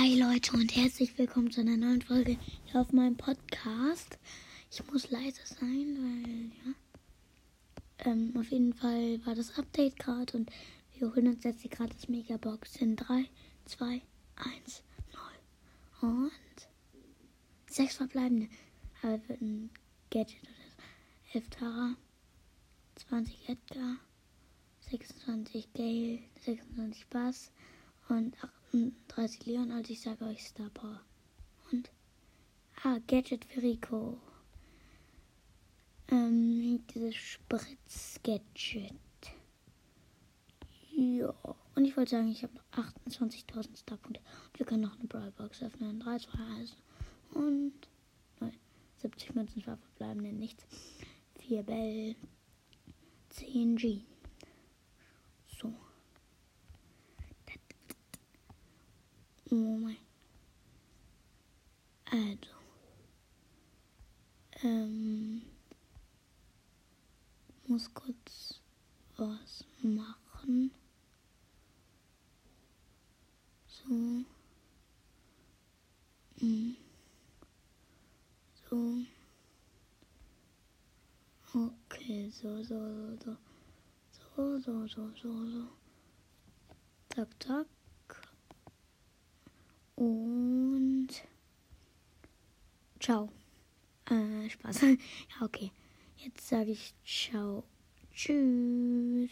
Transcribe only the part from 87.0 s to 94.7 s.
Tak, tak. Und ciao. Äh,